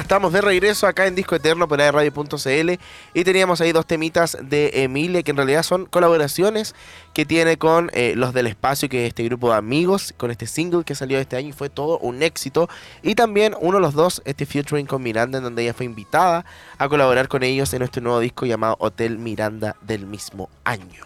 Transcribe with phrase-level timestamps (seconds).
[0.00, 2.72] Estamos de regreso acá en Disco Eterno por Radio.cl
[3.14, 6.74] y teníamos ahí dos temitas de Emilia que en realidad son colaboraciones
[7.12, 10.46] que tiene con eh, Los del Espacio, que es este grupo de amigos, con este
[10.46, 12.68] single que salió este año y fue todo un éxito.
[13.02, 16.44] Y también uno de los dos, este featuring con Miranda, en donde ella fue invitada
[16.76, 21.04] a colaborar con ellos en nuestro nuevo disco llamado Hotel Miranda del mismo año.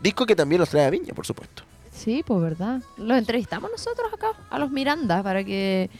[0.00, 1.64] Disco que también los trae a Viña, por supuesto.
[1.92, 2.80] Sí, pues verdad.
[2.96, 5.90] Los entrevistamos nosotros acá, a los Miranda, para que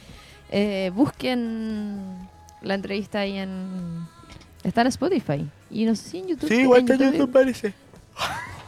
[0.50, 2.28] eh, busquen
[2.62, 4.06] la entrevista ahí en...
[4.64, 5.48] Está en Spotify.
[5.70, 6.48] Y no sé si en YouTube.
[6.48, 7.74] Sí, igual está en YouTube parece.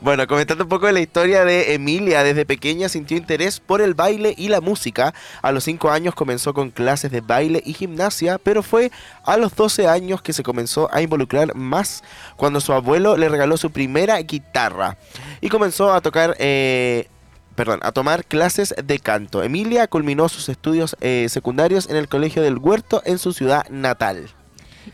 [0.00, 3.94] Bueno, comentando un poco de la historia de Emilia, desde pequeña sintió interés por el
[3.94, 5.12] baile y la música.
[5.42, 8.92] A los 5 años comenzó con clases de baile y gimnasia, pero fue
[9.24, 12.04] a los 12 años que se comenzó a involucrar más
[12.36, 14.98] cuando su abuelo le regaló su primera guitarra
[15.40, 17.08] y comenzó a tocar eh,
[17.56, 19.42] perdón, a tomar clases de canto.
[19.42, 24.28] Emilia culminó sus estudios eh, secundarios en el Colegio del Huerto en su ciudad natal.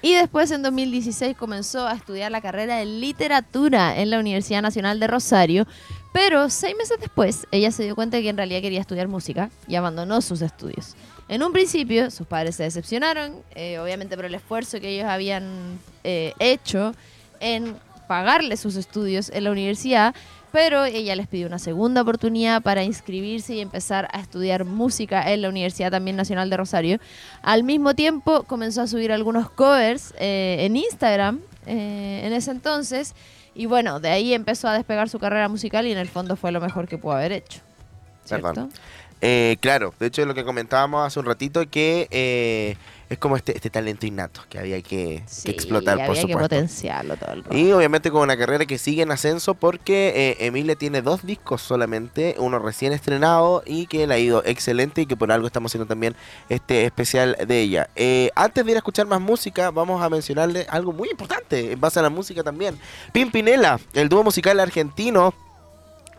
[0.01, 4.99] Y después en 2016 comenzó a estudiar la carrera de literatura en la Universidad Nacional
[4.99, 5.67] de Rosario,
[6.15, 9.51] pero seis meses después ella se dio cuenta de que en realidad quería estudiar música
[9.69, 10.95] y abandonó sus estudios.
[11.29, 15.79] En un principio sus padres se decepcionaron, eh, obviamente por el esfuerzo que ellos habían
[16.05, 16.95] eh, hecho
[17.41, 17.77] en
[18.09, 20.15] pagarle sus estudios en la universidad,
[20.53, 25.43] pero ella les pidió una segunda oportunidad para inscribirse y empezar a estudiar música en
[25.43, 26.99] la Universidad también Nacional de Rosario.
[27.43, 33.15] Al mismo tiempo comenzó a subir algunos covers eh, en Instagram eh, en ese entonces
[33.55, 36.53] y bueno, de ahí empezó a despegar su carrera musical y en el fondo fue
[36.53, 37.61] lo mejor que pudo haber hecho.
[38.25, 38.69] ¿Cierto?
[39.21, 42.77] Eh, claro, de hecho lo que comentábamos hace un ratito que
[43.13, 46.29] es como este, este talento innato que había que, explotar, por supuesto.
[46.29, 50.47] que potenciarlo todo el Y obviamente con una carrera que sigue en ascenso porque eh,
[50.47, 55.07] Emilia tiene dos discos solamente, uno recién estrenado y que le ha ido excelente y
[55.07, 56.17] que por algo estamos haciendo también
[56.49, 57.91] este especial de ella.
[57.97, 61.81] Eh, antes de ir a escuchar más música, vamos a mencionarle algo muy importante en
[61.81, 62.79] base a la música también.
[63.13, 65.35] Pimpinela, el dúo musical argentino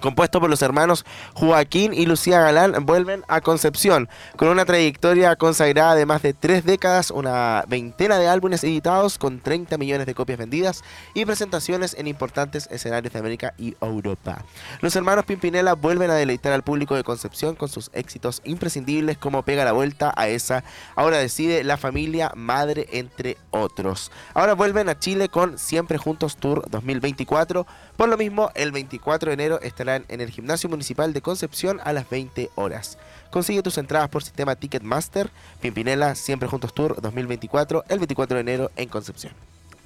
[0.04, 5.96] compuesto por los hermanos Joaquín y Lucía Galán, vuelven a Concepción, con una trayectoria consagrada
[5.96, 10.38] de más de tres décadas, una veintena de álbumes editados con 30 millones de copias
[10.38, 14.44] vendidas y presentaciones en importantes escenarios de América y Europa.
[14.82, 19.44] Los hermanos Pimpinela vuelven a deleitar al público de Concepción con sus éxitos imprescindibles como
[19.44, 20.66] Pega la Vuelta a esa,
[20.98, 24.12] ahora decide La Familia, Madre, entre otros.
[24.34, 27.66] Ahora vuelven a Chile con Siempre Juntos Tour 2024,
[27.96, 31.94] por lo mismo el 24 de enero estará en el Gimnasio Municipal de Concepción a
[31.94, 32.98] las 20 horas.
[33.32, 35.30] Consigue tus entradas por sistema Ticketmaster.
[35.62, 39.34] Pimpinela, Siempre Juntos Tour 2024, el 24 de enero en Concepción.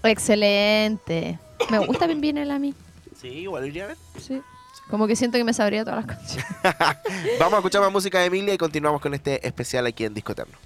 [0.03, 1.40] Excelente.
[1.69, 2.73] Me gusta Pimpinela a mí.
[3.19, 3.97] Sí, igual iría a ver.
[4.19, 4.41] Sí.
[4.90, 6.45] Como que siento que me sabría todas las canciones.
[7.39, 10.31] Vamos a escuchar más música de Emilia y continuamos con este especial aquí en Disco
[10.31, 10.57] Eterno.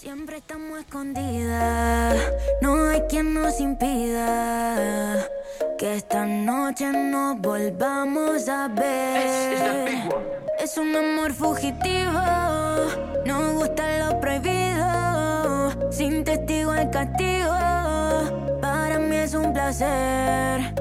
[0.00, 2.16] Siempre estamos escondidas,
[2.62, 5.28] no hay quien nos impida
[5.76, 10.08] que esta noche nos volvamos a ver.
[10.58, 12.18] Es un amor fugitivo,
[13.26, 18.58] nos gusta lo prohibido, sin testigo el castigo.
[18.62, 20.72] Para mí es un placer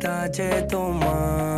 [0.00, 1.57] pero está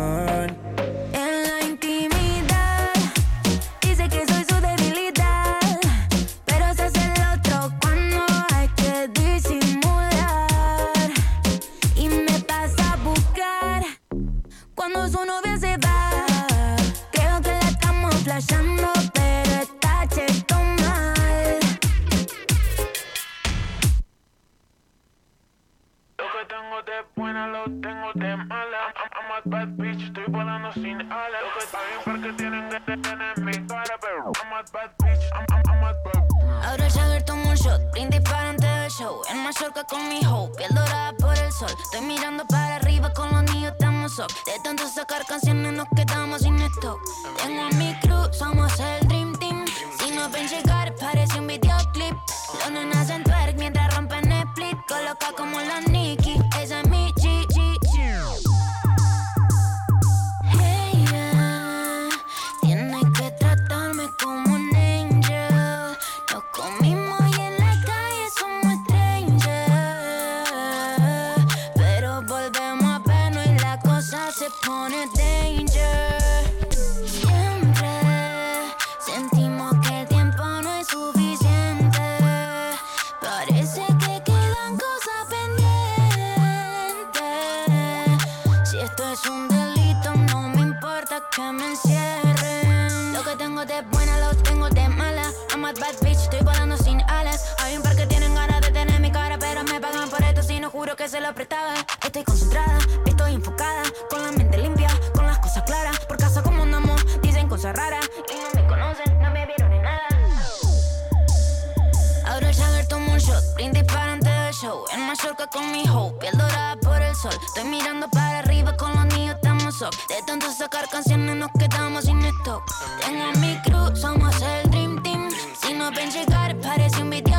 [115.21, 117.31] Mallorca con mi hoe, piel dorada por el sol.
[117.45, 119.91] Estoy mirando para arriba con los niños, estamos up.
[120.09, 122.63] De tanto sacar canciones nos quedamos sin stock.
[123.05, 125.29] Tengo mi crew, somos el Dream Team.
[125.61, 127.30] Si no ven llegar, parece un videoclip.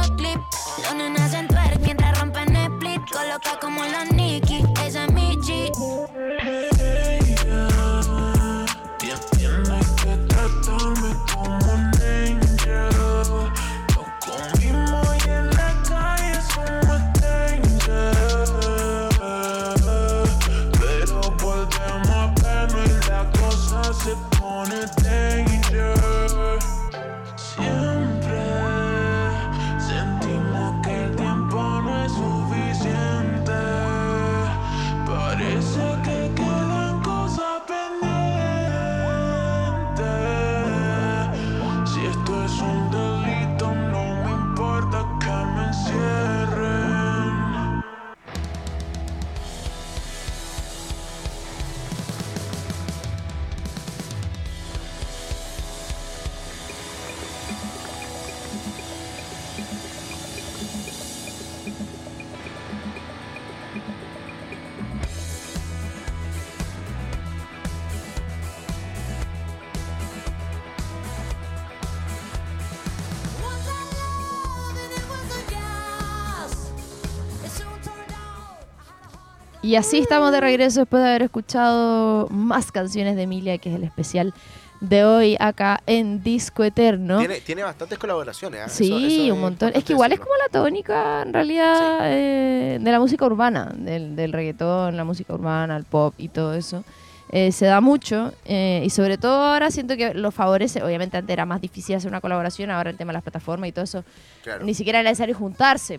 [79.72, 83.76] Y así estamos de regreso después de haber escuchado más canciones de Emilia, que es
[83.76, 84.34] el especial
[84.82, 87.18] de hoy acá en Disco Eterno.
[87.20, 88.60] Tiene, tiene bastantes colaboraciones.
[88.66, 88.68] ¿ah?
[88.68, 89.72] Sí, Eso- eso un montón.
[89.74, 94.14] Es que igual es como la tónica, en realidad, eh, de la música urbana, del,
[94.14, 96.84] del reggaetón, la música urbana, el pop y todo eso.
[97.30, 100.82] Eh, se da mucho eh, y sobre todo ahora siento que lo favorece.
[100.82, 103.72] Obviamente antes era más difícil hacer una colaboración, ahora el tema de las plataformas y
[103.72, 104.04] todo eso,
[104.42, 104.66] Claro.
[104.66, 105.98] ni siquiera era necesario juntarse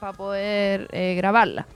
[0.00, 1.66] para poder eh, grabarla.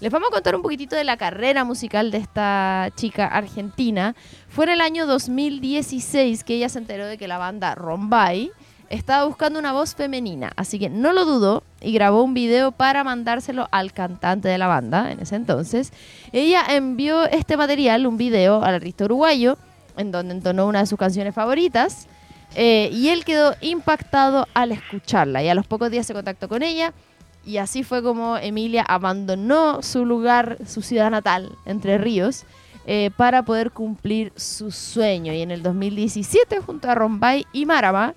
[0.00, 4.14] Les vamos a contar un poquitito de la carrera musical de esta chica argentina.
[4.48, 8.50] Fue en el año 2016 que ella se enteró de que la banda Rombay
[8.88, 13.04] estaba buscando una voz femenina, así que no lo dudó y grabó un video para
[13.04, 15.92] mandárselo al cantante de la banda en ese entonces.
[16.32, 19.58] Ella envió este material, un video, al artista uruguayo,
[19.98, 22.08] en donde entonó una de sus canciones favoritas.
[22.56, 26.62] eh, y él quedó impactado al escucharla y a los pocos días se contactó con
[26.64, 26.94] ella
[27.44, 32.44] y así fue como Emilia abandonó su lugar, su ciudad natal, Entre Ríos,
[32.86, 35.32] eh, para poder cumplir su sueño.
[35.32, 38.14] Y en el 2017, junto a Rombay y Marama,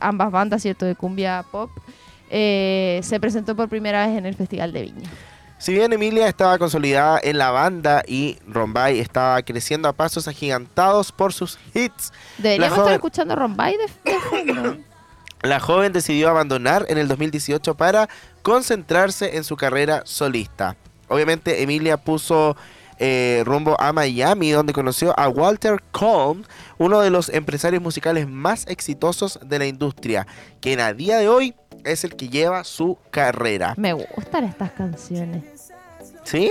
[0.00, 1.70] ambas bandas, ¿cierto?, de cumbia pop,
[2.30, 5.10] eh, se presentó por primera vez en el Festival de Viña.
[5.58, 11.12] Si bien Emilia estaba consolidada en la banda y Rombay estaba creciendo a pasos agigantados
[11.12, 14.76] por sus hits, Deberíamos joven- estar escuchando Rombay de, de fondo.
[15.42, 18.08] la joven decidió abandonar en el 2018 para
[18.42, 20.76] concentrarse en su carrera solista.
[21.08, 22.56] Obviamente Emilia puso
[22.98, 26.44] eh, rumbo a Miami, donde conoció a Walter Colm,
[26.78, 30.26] uno de los empresarios musicales más exitosos de la industria,
[30.60, 31.54] quien a día de hoy
[31.84, 33.74] es el que lleva su carrera.
[33.78, 35.72] Me gustan estas canciones.
[36.24, 36.50] ¿Sí?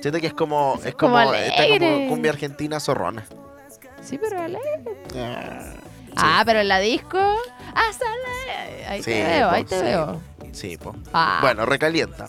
[0.00, 3.24] Siento que es como, es como como, cumbia argentina zorrona.
[4.02, 4.96] Sí, pero alegre.
[6.16, 7.18] Ah, pero en la disco.
[7.74, 8.86] Ah, sale.
[8.86, 10.20] Ahí te veo, ahí te veo.
[10.52, 10.94] Sí, po.
[11.12, 12.28] Ah, Bueno, Recalienta.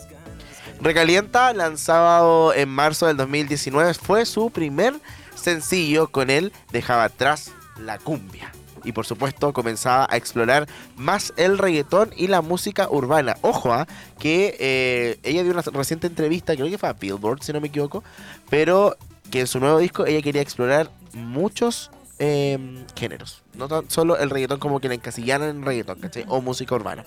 [0.81, 4.95] Recalienta, lanzado en marzo del 2019, fue su primer
[5.35, 6.09] sencillo.
[6.09, 8.51] Con él dejaba atrás la cumbia.
[8.85, 13.37] Y por supuesto comenzaba a explorar más el reggaetón y la música urbana.
[13.41, 13.87] Ojo, ah,
[14.19, 17.67] que eh, ella dio una reciente entrevista, creo que fue a Billboard, si no me
[17.69, 18.03] equivoco,
[18.49, 18.97] pero
[19.31, 23.43] que en su nuevo disco ella quería explorar muchos eh, géneros.
[23.55, 26.25] No tan solo el reggaetón como que la encasillaran en reggaetón, ¿cachai?
[26.27, 27.03] O música urbana.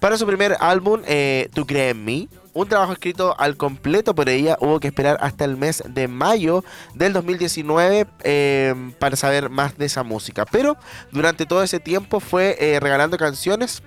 [0.00, 4.28] Para su primer álbum, eh, Tú crees en mí, un trabajo escrito al completo por
[4.28, 6.64] ella, hubo que esperar hasta el mes de mayo
[6.94, 10.44] del 2019 eh, para saber más de esa música.
[10.46, 10.76] Pero
[11.10, 13.82] durante todo ese tiempo fue eh, regalando canciones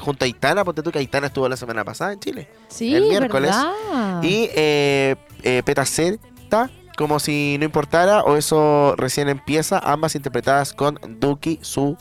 [0.00, 2.48] junto a Aitana, ponte tú que Aitana estuvo la semana pasada en Chile.
[2.68, 3.50] sí, el miércoles.
[3.50, 4.22] ¿verdad?
[4.22, 10.98] Y eh, eh, Petaceta, como si no importara, o eso recién empieza, ambas interpretadas con
[11.18, 11.96] Duki, su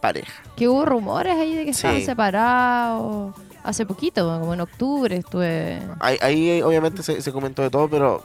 [0.00, 0.32] pareja.
[0.56, 1.86] Que hubo rumores ahí de que Sí.
[1.86, 3.34] estaban separados.
[3.62, 5.78] Hace poquito, como en octubre estuve.
[6.00, 8.24] Ahí, ahí, obviamente se, se comentó de todo, pero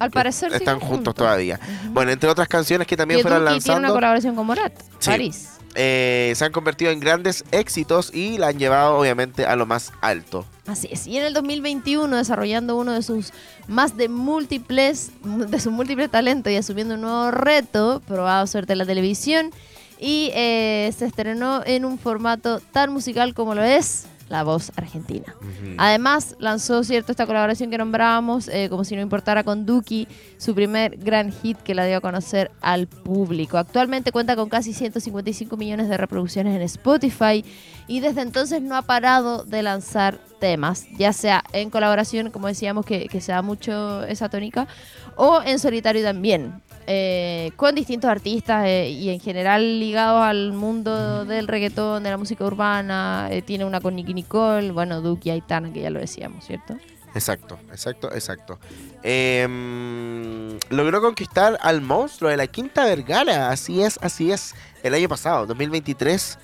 [0.00, 0.56] Al parecer sí.
[0.56, 1.60] están juntos todavía.
[1.90, 4.72] Bueno, entre otras canciones que también y fueron Duki tiene una lanzando, colaboración con Morat,
[4.98, 5.10] Sí.
[5.10, 5.50] París.
[5.76, 9.92] eh, se han convertido en grandes éxitos y la han llevado obviamente a lo más
[10.00, 10.44] alto.
[10.66, 11.06] Así es.
[11.08, 13.32] Y en el 2021, desarrollando uno de sus
[13.66, 18.78] más de múltiples, de sus múltiples talentos y asumiendo un nuevo reto, probado suerte en
[18.78, 19.50] la televisión,
[19.98, 25.36] y eh, se estrenó en un formato tan musical como lo es La Voz Argentina.
[25.76, 30.08] Además, lanzó cierto esta colaboración que nombrábamos, eh, como si no importara con Duki,
[30.38, 33.58] su primer gran hit que la dio a conocer al público.
[33.58, 37.44] Actualmente cuenta con casi 155 millones de reproducciones en Spotify
[37.86, 42.86] y desde entonces no ha parado de lanzar temas, ya sea en colaboración, como decíamos
[42.86, 44.66] que, que se da mucho esa tónica,
[45.14, 46.62] o en solitario también.
[46.86, 52.16] Eh, con distintos artistas eh, y en general ligados al mundo del reggaetón, de la
[52.16, 53.28] música urbana.
[53.30, 56.76] eh, tiene una con Nicky Nicole, bueno, Duki Aitana, que ya lo decíamos, ¿cierto?
[57.14, 58.58] Exacto, exacto, exacto.
[59.02, 63.50] Em, logró conquistar al monstruo de la Quinta Vergara.
[63.50, 64.54] Así es, así es.
[64.82, 66.38] El año pasado, 2023.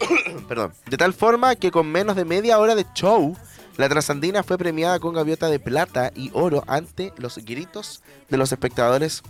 [0.48, 0.72] Perdón.
[0.86, 3.36] De tal forma que con menos de media hora de show,
[3.76, 8.52] la Transandina fue premiada con gaviota de plata y oro ante los gritos de los
[8.52, 9.22] espectadores.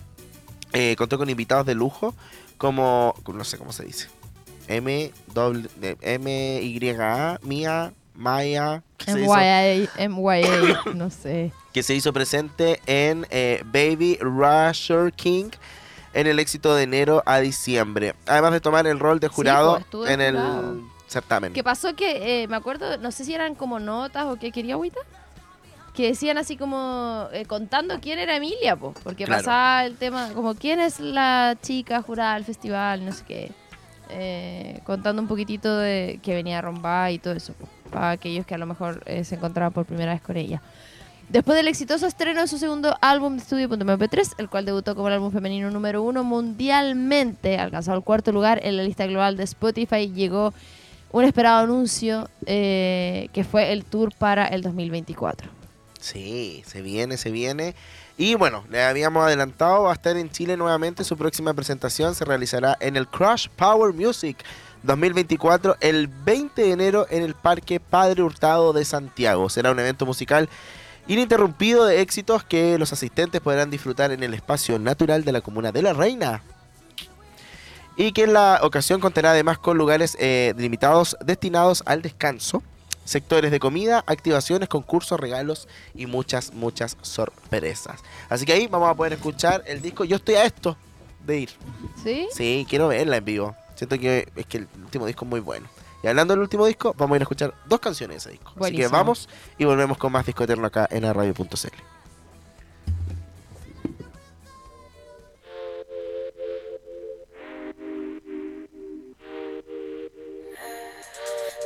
[0.73, 2.15] Eh, contó con invitados de lujo
[2.59, 4.09] como, no sé cómo se dice.
[4.69, 5.69] M, doble-
[6.01, 8.83] M, Y, A, Mía, Maya.
[9.07, 11.53] MYA, MYA, no sé.
[11.73, 15.51] que se hizo presente en eh, Baby Rusher King
[16.15, 18.15] en el éxito de enero a diciembre.
[18.27, 20.81] Además de tomar el rol de Sí, jurado pues, en el jurado.
[21.13, 21.53] Certamen.
[21.53, 21.95] ¿Qué pasó?
[21.95, 24.99] Que eh, me acuerdo, no sé si eran como notas o qué quería agüita.
[25.95, 29.41] Que decían así como eh, contando quién era Emilia, pues, porque Claro.
[29.43, 33.53] pasaba el tema como quién es la chica jurada del festival, no sé qué.
[34.09, 38.47] Eh, contando un poquitito de que venía a Romba y todo eso, po, para aquellos
[38.47, 40.63] que a lo mejor se encontraban por primera vez con ella.
[41.29, 45.09] Después del exitoso estreno de su segundo álbum de estudio .mp3, el cual debutó como
[45.09, 49.45] el álbum femenino número uno mundialmente, alcanzó el cuarto lugar en la lista global de
[49.45, 50.53] Spotify, llegó
[51.13, 55.49] un esperado anuncio eh, que fue el tour para el 2024.
[56.01, 57.75] Sí, se viene, se viene.
[58.19, 61.05] Y bueno, le habíamos adelantado, va a estar en Chile nuevamente.
[61.05, 64.37] Su próxima presentación se realizará en el Crush Power Music
[64.83, 69.49] 2024 el 20 de enero en el Parque Padre Hurtado de Santiago.
[69.49, 70.49] Será un evento musical
[71.07, 75.73] ininterrumpido de éxitos que los asistentes podrán disfrutar en el espacio natural de la comuna
[75.73, 76.43] de La Reina.
[77.97, 82.63] Y que en la ocasión contará además con lugares eh, delimitados destinados al descanso,
[83.05, 88.01] sectores de comida, activaciones, concursos, regalos y muchas, muchas sorpresas.
[88.29, 90.05] Así que ahí vamos a poder escuchar el disco.
[90.05, 90.77] Yo estoy a esto
[91.27, 91.51] de ir.
[92.03, 92.29] ¿Sí?
[92.33, 93.57] Sí, quiero verla en vivo.
[93.75, 95.69] Siento que es que el último disco es muy bueno.
[96.03, 98.53] Y hablando del último disco, vamos a ir a escuchar dos canciones de ese disco.
[98.61, 102.02] Así que vamos y volvemos con más disco eterno acá en radio.cl.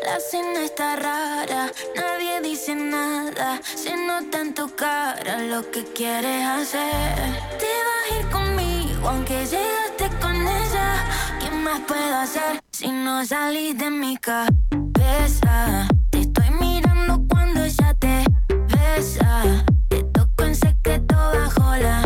[0.06, 3.60] La cena está rara, nadie dice nada.
[3.64, 7.16] Se nota en tu cara lo que quieres hacer.
[7.58, 11.04] Te vas a ir conmigo, aunque llegaste con ella.
[11.40, 15.88] ¿Qué más puedo hacer si no salís de mi cabeza?
[16.10, 18.24] Te estoy mirando cuando ya te
[18.76, 19.64] besa.
[19.88, 22.05] Te toco en secreto bajo la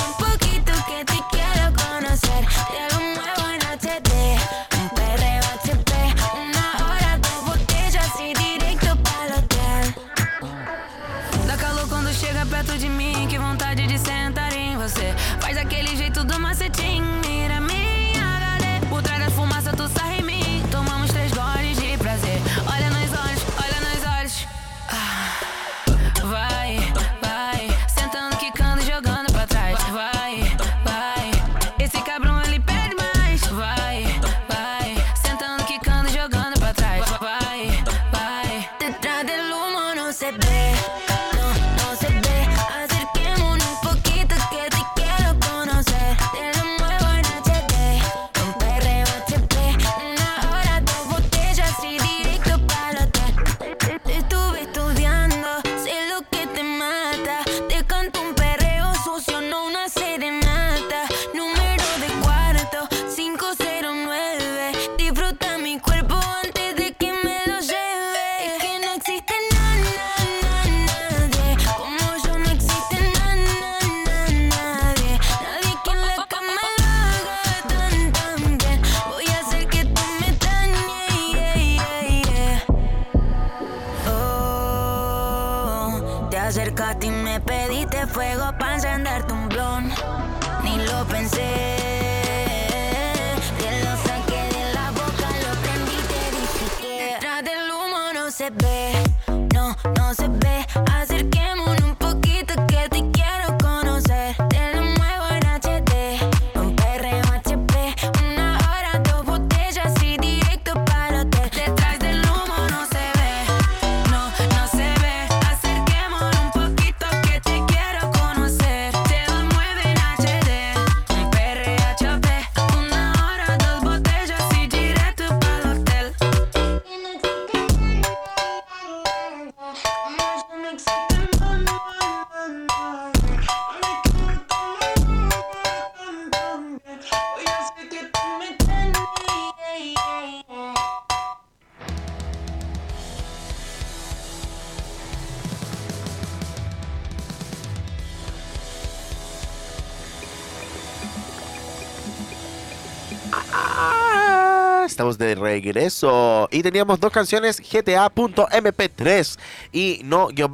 [155.11, 156.47] Estamos de regreso.
[156.51, 159.39] Y teníamos dos canciones, GTA.mp3
[159.71, 160.51] y no-c-b.mp3.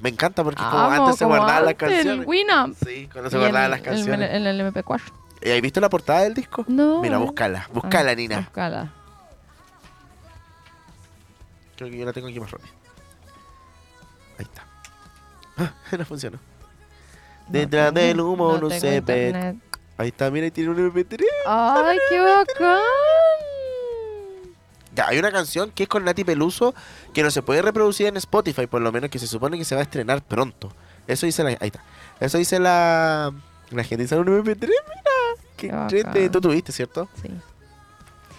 [0.00, 2.26] Me encanta porque como antes se como guardaban las canciones.
[2.26, 2.76] Winamp.
[2.84, 4.30] Sí, cuando se Y guardaban el- las canciones.
[4.32, 5.00] En el, MP4.
[5.42, 6.64] ¿Y ¿Has visto la portada del disco?
[6.68, 7.00] No.
[7.00, 7.68] Mira, búscala.
[7.72, 8.40] Búscala, Nina.
[8.40, 8.92] Búscala.
[11.76, 12.70] Creo que yo la tengo aquí más rápido.
[14.38, 14.64] Ahí está.
[15.58, 16.38] Ah, no funcionó.
[17.48, 19.56] Detrás del humo no tengo se ve.
[19.98, 21.24] Ahí está, mira, y tiene un MP3.
[21.46, 22.78] ¡Ay, qué bacán!
[24.94, 26.74] Ya, hay una canción que es con Nati Peluso
[27.12, 29.74] que no se puede reproducir en Spotify, por lo menos que se supone que se
[29.74, 30.72] va a estrenar pronto.
[31.06, 31.50] Eso dice la.
[31.50, 31.82] Ahí está.
[32.20, 33.32] Eso dice la.
[33.70, 34.76] La gente dice un MP3, mira.
[35.56, 35.82] Qué Qué bacán.
[35.96, 36.30] entrete.
[36.30, 37.08] Tú tuviste, ¿cierto?
[37.22, 37.28] Sí.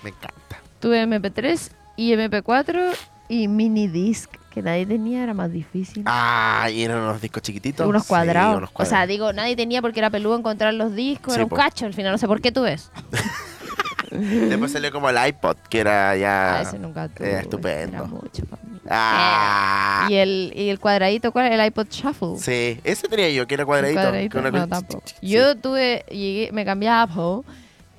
[0.03, 0.59] Me encanta.
[0.79, 2.95] Tuve MP3 y MP4
[3.27, 6.03] y mini disc, que nadie tenía, era más difícil.
[6.05, 7.87] Ah, y eran unos discos chiquititos.
[7.87, 8.69] unos Sí, cuadrados.
[8.73, 11.55] O sea, digo, nadie tenía porque era peludo encontrar los discos, Sí, era un po.
[11.55, 12.91] cacho al final, no sé por qué tú ves.
[14.11, 16.57] Después salió como el iPod, que era ya.
[16.57, 17.29] Ah, ese nunca tuve.
[17.29, 17.97] era estupendo.
[17.97, 18.79] Era mucho para mí.
[18.89, 20.07] Ah.
[20.09, 21.51] Y el, y el cuadradito, ¿cuál?
[21.51, 22.37] El iPod Shuffle.
[22.39, 24.41] Sí, ese tenía yo, que era cuadradito.
[24.51, 25.03] no, tampoco.
[25.21, 27.41] Yo tuve, llegué, me cambié a Apple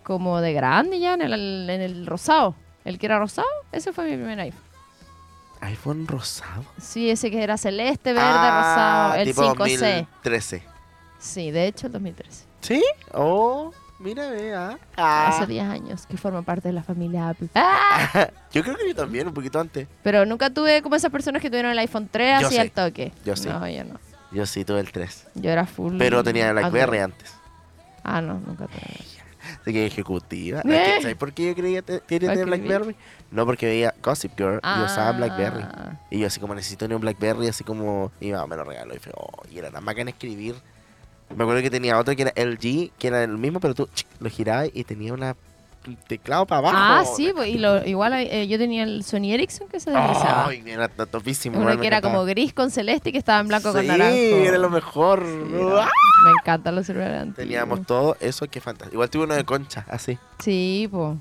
[0.02, 2.56] como de grande ya en el, en el rosado.
[2.84, 4.60] El que era rosado, ese fue mi primer iPhone.
[5.61, 6.64] iPhone rosado.
[6.81, 9.57] Sí, ese que era celeste, verde, Ah, rosado, el tipo 5C.
[9.57, 10.62] 2013.
[11.18, 12.44] Sí, de hecho el 2013.
[12.61, 12.83] ¿Sí?
[13.12, 14.79] Oh, mira, vea.
[14.96, 15.46] Hace Ah.
[15.46, 17.49] 10 años que forma parte de la familia Apple.
[17.55, 18.31] ¡Ah!
[18.53, 19.87] Yo creo que yo también, un poquito antes.
[20.03, 22.61] Pero nunca tuve como esas personas que tuvieron el iPhone 3 Yo así sí.
[22.61, 23.12] al toque.
[23.25, 23.49] Yo sí.
[23.49, 24.01] No, yo no.
[24.33, 25.27] Yo sí tuve el 3.
[25.35, 25.99] Yo era full.
[25.99, 27.01] Pero tenía BlackBerry Apple.
[27.03, 27.35] antes.
[28.05, 28.81] Ah, no, nunca tuve.
[29.62, 30.61] Así que ejecutiva.
[30.64, 30.99] ¿Eh?
[31.03, 32.79] ¿Sabes por qué yo creía que quería ¿Para tener escribir?
[32.79, 32.96] BlackBerry?
[33.30, 35.12] No, porque veía Gossip Girl y usaba Ah.
[35.12, 35.64] BlackBerry.
[36.10, 38.10] Y yo así como necesito un BlackBerry, así como...
[38.20, 40.56] Y mi mamá me lo regaló y fue, oh, y era tan bacán escribir.
[41.36, 44.08] Me acuerdo que tenía otro que era LG, que era el mismo, pero tú chic,
[44.18, 45.36] lo girabas y tenía una
[45.86, 46.76] un teclado para abajo.
[46.78, 50.48] Ah, sí, pues, y lo, igual eh, yo tenía el Sony Ericsson que se deslizaba.
[50.48, 51.58] Ay, era t- topísimo.
[51.58, 52.14] Uno que era encantaba.
[52.16, 54.14] como gris con celeste y que estaba en blanco con Sí, naranjo.
[54.16, 55.24] era lo mejor.
[55.24, 55.84] Sí, era-
[56.24, 57.34] Me encantan los celulares.
[57.34, 58.94] Teníamos todo eso, qué fantástico.
[58.96, 60.18] Igual tuve uno de concha, así.
[60.40, 61.16] Sí, pues.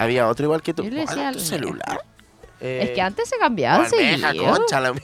[0.00, 0.82] Había otro igual que tú.
[0.82, 2.00] Yo le ¿Cuál decía era tu celular?
[2.60, 4.54] Es que Eh, antes se cambiaban almeja, seguido.
[4.56, 4.94] concha, la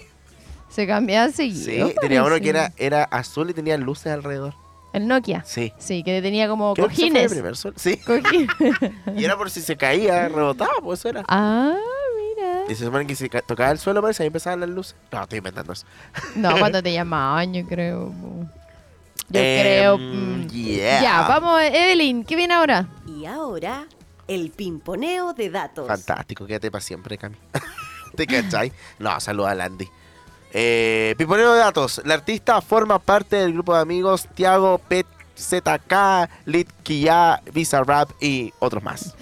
[0.68, 1.90] Se cambiaban Sí, seguido.
[2.00, 4.54] tenía uno que era, era azul y tenía luces alrededor.
[4.92, 5.42] El Nokia.
[5.44, 5.72] Sí.
[5.78, 7.32] Sí, que tenía como Creo que ese fue el cojines.
[7.32, 7.74] primer sol.
[7.76, 7.96] Sí.
[7.98, 8.48] Cojines.
[9.16, 11.22] Y era por si se caía, rebotaba, pues eso era.
[11.28, 11.74] ah,
[12.36, 12.62] mira.
[12.68, 14.96] Y se supone que si ca- tocaba el suelo, parece, ahí empezaban las luces.
[15.12, 15.86] No, estoy inventando eso.
[16.34, 18.06] No, cuando te llamaban, yo creo.
[18.08, 18.46] po.
[19.28, 19.98] Yo Em, creo.
[19.98, 20.48] mm.
[20.48, 21.02] yeah.
[21.02, 22.86] Ya, vamos, Evelyn, ¿qué viene ahora?
[23.06, 23.86] Y ahora,
[24.28, 25.86] el pimponeo de datos.
[25.86, 27.36] Fantástico, quédate para siempre, Cami.
[28.16, 28.72] ¿Te cachai?
[28.98, 29.88] No, saluda a Landy.
[30.52, 32.00] Eh, Piponero de datos.
[32.04, 35.92] La artista forma parte del grupo de amigos Tiago PZK,
[36.46, 39.14] Lit Kia, Visa Rap y otros más.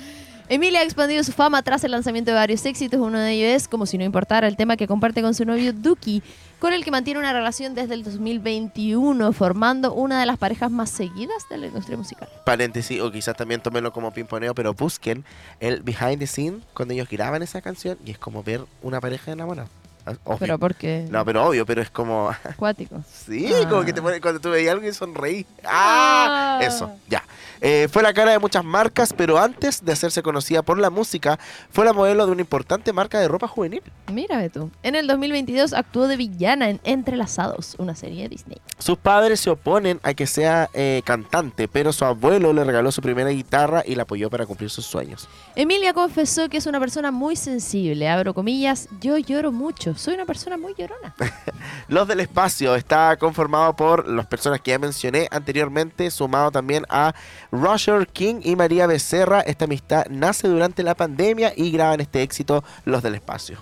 [0.48, 3.00] Emilia ha expandido su fama tras el lanzamiento de varios éxitos.
[3.00, 5.72] Uno de ellos es, como si no importara, el tema que comparte con su novio
[5.72, 6.22] Duki,
[6.58, 10.90] con el que mantiene una relación desde el 2021, formando una de las parejas más
[10.90, 12.28] seguidas de la industria musical.
[12.44, 15.24] Paréntesis, o quizás también tómenlo como pimponeo, pero busquen
[15.60, 19.32] el behind the scene cuando ellos graban esa canción y es como ver una pareja
[19.32, 19.68] enamorada.
[20.06, 20.38] Ah, Obvio.
[20.38, 22.30] Pero porque No, pero obvio, pero es como.
[22.44, 23.02] acuático.
[23.10, 23.68] Sí, Ah.
[23.68, 25.46] como que te pone, cuando tú veías algo y sonreí.
[25.64, 26.58] ¡Ah!
[26.60, 26.64] Ah.
[26.64, 27.22] Eso, ya.
[27.60, 31.38] Eh, fue la cara de muchas marcas, pero antes de hacerse conocida por la música,
[31.70, 33.82] fue la modelo de una importante marca de ropa juvenil.
[34.12, 34.70] Mira, ve tú.
[34.82, 38.58] En el 2022 actuó de villana en Entrelazados, una serie de Disney.
[38.78, 43.00] Sus padres se oponen a que sea eh, cantante, pero su abuelo le regaló su
[43.00, 45.26] primera guitarra y la apoyó para cumplir sus sueños.
[45.56, 48.08] Emilia confesó que es una persona muy sensible.
[48.10, 49.93] Abro comillas, yo lloro mucho.
[49.96, 51.14] Soy una persona muy llorona.
[51.88, 57.14] Los del Espacio está conformado por las personas que ya mencioné anteriormente, sumado también a
[57.52, 59.40] Roger King y María Becerra.
[59.40, 63.58] Esta amistad nace durante la pandemia y graban este éxito Los del Espacio.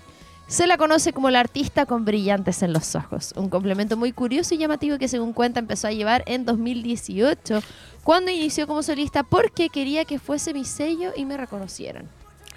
[0.47, 4.55] Se la conoce como la artista con brillantes en los ojos, un complemento muy curioso
[4.55, 7.63] y llamativo que según cuenta empezó a llevar en 2018,
[8.05, 12.07] cuando inició como solista porque quería que fuese mi sello y me reconocieran.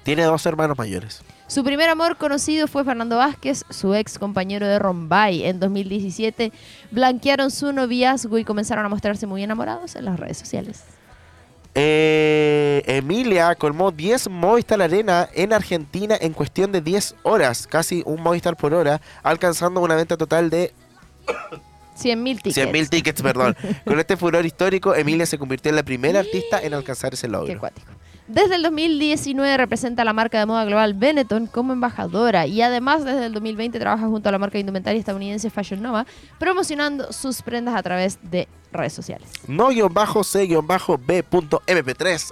[0.04, 1.22] Tiene dos hermanos mayores.
[1.48, 5.46] Su primer amor conocido fue Fernando Vázquez, su ex compañero de Rombay.
[5.46, 6.52] En 2017
[6.92, 10.84] blanquearon su noviazgo y comenzaron a mostrarse muy enamorados en las redes sociales.
[11.76, 18.22] Eh, Emilia colmó 10 Movistar Arena en Argentina en cuestión de 10 horas, casi un
[18.24, 20.74] Movistar por hora, alcanzando una venta total de
[22.02, 22.58] 100.000 tickets.
[22.58, 23.56] 100.000 tickets, perdón.
[23.86, 27.32] Con este furor histórico, Emilia se convirtió en la primera artista en alcanzar ese Qué
[27.32, 27.60] logro.
[27.60, 27.92] cuático.
[28.28, 33.06] Desde el 2019 representa a la marca de moda global Benetton como embajadora y además
[33.06, 36.08] desde el 2020 trabaja junto a la marca indumentaria estadounidense Fashion Nova
[36.40, 39.30] promocionando sus prendas a través de redes sociales.
[39.48, 39.92] No-C-B.mp3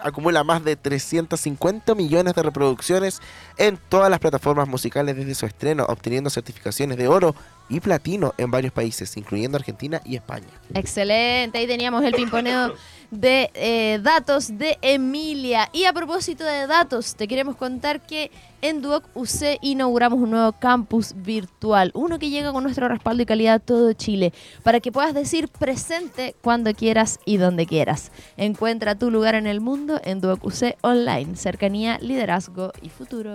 [0.03, 3.21] acumula más de 350 millones de reproducciones
[3.57, 7.35] en todas las plataformas musicales desde su estreno, obteniendo certificaciones de oro
[7.69, 10.47] y platino en varios países, incluyendo Argentina y España.
[10.73, 12.73] Excelente, ahí teníamos el pimponeo
[13.19, 15.69] de eh, datos de Emilia.
[15.71, 20.53] Y a propósito de datos, te queremos contar que en Duoc UC inauguramos un nuevo
[20.53, 24.91] campus virtual, uno que llega con nuestro respaldo y calidad a todo Chile, para que
[24.91, 28.11] puedas decir presente cuando quieras y donde quieras.
[28.37, 33.33] Encuentra tu lugar en el mundo en Duoc UC Online, cercanía, liderazgo y futuro.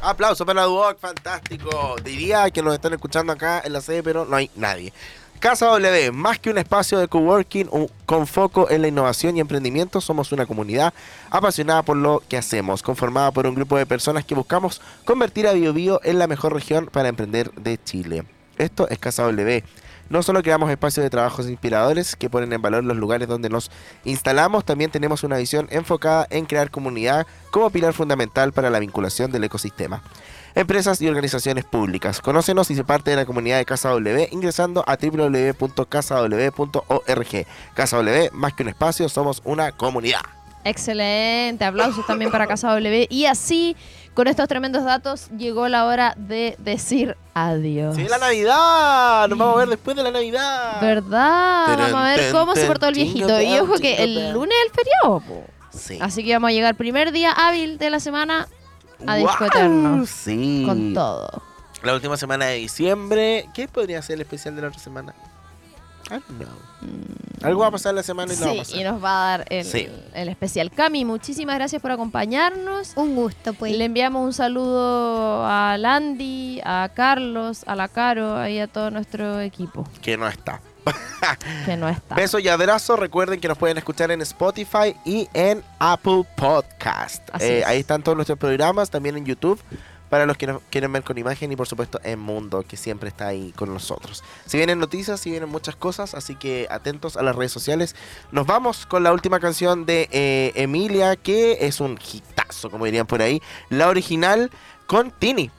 [0.00, 1.96] Aplauso para Duoc, fantástico.
[2.04, 4.92] Diría que nos están escuchando acá en la sede, pero no hay nadie.
[5.44, 7.68] Casa W, más que un espacio de coworking
[8.06, 10.94] con foco en la innovación y emprendimiento, somos una comunidad
[11.28, 15.52] apasionada por lo que hacemos, conformada por un grupo de personas que buscamos convertir a
[15.52, 18.24] BioBio en la mejor región para emprender de Chile.
[18.56, 19.62] Esto es Casa W.
[20.08, 23.70] No solo creamos espacios de trabajos inspiradores que ponen en valor los lugares donde nos
[24.06, 29.30] instalamos, también tenemos una visión enfocada en crear comunidad como pilar fundamental para la vinculación
[29.30, 30.02] del ecosistema
[30.54, 32.20] empresas y organizaciones públicas.
[32.20, 35.56] Conócenos y se parte de la comunidad de Casa W ingresando a www.casaw.org.
[37.74, 40.20] Casa W, más que un espacio, somos una comunidad.
[40.64, 43.06] Excelente, aplausos también para Casa W.
[43.10, 43.76] Y así,
[44.14, 47.96] con estos tremendos datos, llegó la hora de decir adiós.
[47.96, 49.28] ¡Sí, la Navidad!
[49.28, 50.80] Nos vamos a ver después de la Navidad.
[50.80, 51.76] ¿Verdad?
[51.76, 53.42] Vamos a ver cómo se portó el viejito.
[53.42, 55.22] Y ojo que el lunes es el feriado.
[55.70, 55.98] Sí.
[56.00, 58.48] Así que vamos a llegar primer día hábil de la semana
[59.06, 60.64] a disfrutarnos Sí.
[60.66, 61.42] con todo.
[61.82, 63.48] La última semana de diciembre.
[63.54, 65.14] ¿Qué podría ser el especial de la otra semana?
[66.06, 66.48] I don't know.
[67.42, 68.76] Algo va a pasar la semana y no va a Sí, pasar.
[68.80, 69.88] y nos va a dar el, Sí.
[70.14, 70.70] el especial.
[70.70, 72.92] Cami, muchísimas gracias por acompañarnos.
[72.96, 73.72] Un gusto, pues.
[73.76, 79.40] Le enviamos un saludo a Landy, a Carlos, a la Caro y a todo nuestro
[79.40, 80.60] equipo Que no está.
[81.66, 82.14] que no está.
[82.14, 82.96] Beso y abrazo.
[82.96, 87.28] Recuerden que nos pueden escuchar en Spotify y en Apple Podcast.
[87.40, 87.66] Eh, es.
[87.66, 89.60] ahí están todos nuestros programas, también en YouTube.
[90.10, 93.08] Para los que nos quieren ver con imagen y por supuesto en Mundo, que siempre
[93.08, 94.22] está ahí con nosotros.
[94.46, 97.96] Si vienen noticias, si vienen muchas cosas, así que atentos a las redes sociales.
[98.30, 103.06] Nos vamos con la última canción de eh, Emilia, que es un hitazo, como dirían
[103.06, 103.42] por ahí.
[103.70, 104.50] La original
[104.86, 105.50] con Tini.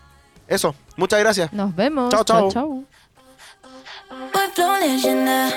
[0.47, 1.51] Eso, muchas gracias.
[1.51, 2.13] Nos vemos.
[2.13, 2.49] Chao, chao.
[2.51, 2.67] chao.
[2.69, 2.85] Voy
[4.09, 5.49] flow leyenda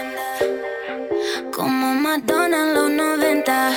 [1.55, 3.71] Como Madonna en los 90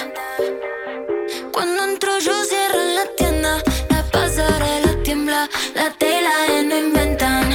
[1.51, 3.61] Cuando entro yo cierro la tienda.
[3.89, 6.31] La pasarela tiembla La tela
[6.63, 7.49] no inventan.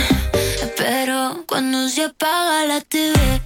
[0.77, 3.46] Pero cuando se apaga la TV